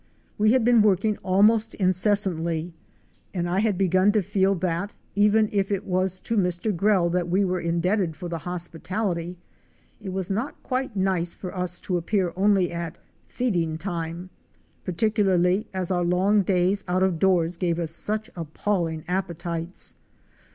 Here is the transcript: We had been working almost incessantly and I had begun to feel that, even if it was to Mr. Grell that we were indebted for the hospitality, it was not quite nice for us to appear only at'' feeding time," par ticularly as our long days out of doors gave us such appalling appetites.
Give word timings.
We 0.39 0.53
had 0.53 0.65
been 0.65 0.81
working 0.81 1.17
almost 1.17 1.75
incessantly 1.75 2.73
and 3.35 3.47
I 3.47 3.59
had 3.59 3.77
begun 3.77 4.11
to 4.13 4.23
feel 4.23 4.55
that, 4.55 4.95
even 5.13 5.47
if 5.51 5.71
it 5.71 5.85
was 5.85 6.19
to 6.21 6.35
Mr. 6.35 6.75
Grell 6.75 7.07
that 7.11 7.29
we 7.29 7.45
were 7.45 7.61
indebted 7.61 8.15
for 8.15 8.27
the 8.27 8.39
hospitality, 8.39 9.37
it 10.01 10.09
was 10.11 10.31
not 10.31 10.63
quite 10.63 10.95
nice 10.95 11.35
for 11.35 11.55
us 11.55 11.79
to 11.81 11.97
appear 11.97 12.33
only 12.35 12.71
at'' 12.71 12.97
feeding 13.37 13.77
time," 13.77 14.31
par 14.85 14.95
ticularly 14.95 15.67
as 15.71 15.91
our 15.91 16.03
long 16.03 16.41
days 16.41 16.83
out 16.87 17.03
of 17.03 17.19
doors 17.19 17.55
gave 17.55 17.77
us 17.77 17.91
such 17.91 18.31
appalling 18.35 19.03
appetites. 19.07 19.93